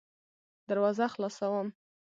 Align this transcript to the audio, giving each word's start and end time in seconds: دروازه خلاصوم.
دروازه 0.69 1.05
خلاصوم. 1.13 1.67